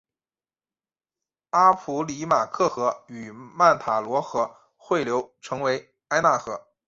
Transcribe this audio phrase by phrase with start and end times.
[1.51, 6.59] 阿普里马克河与曼塔罗河汇流成为埃纳河。